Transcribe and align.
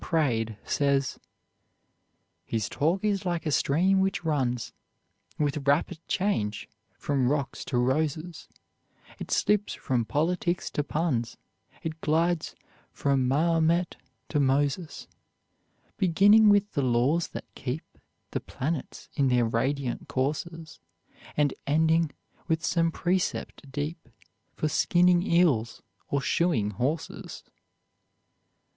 Praed 0.01 0.57
says: 0.65 1.19
His 2.43 2.67
talk 2.69 3.03
is 3.05 3.23
like 3.23 3.45
a 3.45 3.51
stream 3.51 3.99
which 3.99 4.25
runs 4.25 4.73
With 5.37 5.67
rapid 5.67 5.99
change 6.07 6.67
from 6.97 7.29
rocks 7.29 7.63
to 7.65 7.77
roses, 7.77 8.49
It 9.19 9.29
slips 9.29 9.75
from 9.75 10.05
politics 10.05 10.71
to 10.71 10.83
puns, 10.83 11.37
It 11.83 12.01
glides 12.01 12.55
from 12.91 13.27
Mahomet 13.27 13.97
to 14.29 14.39
Moses: 14.39 15.07
Beginning 15.97 16.49
with 16.49 16.71
the 16.71 16.81
laws 16.81 17.27
that 17.27 17.45
keep 17.53 17.83
The 18.31 18.39
planets 18.39 19.07
in 19.13 19.27
their 19.27 19.45
radiant 19.45 20.07
courses, 20.07 20.79
And 21.37 21.53
ending 21.67 22.09
with 22.47 22.65
some 22.65 22.91
precept 22.91 23.71
deep 23.71 24.09
For 24.55 24.67
skinning 24.67 25.21
eels 25.21 25.83
or 26.07 26.21
shoeing 26.21 26.71
horses. 26.71 27.43